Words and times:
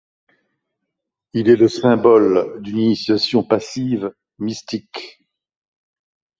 Il 1.33 1.47
est 1.47 1.55
le 1.55 1.67
symbole 1.67 2.59
d'une 2.63 2.79
initiation 2.79 3.43
passive, 3.43 4.11
mystique. 4.39 5.21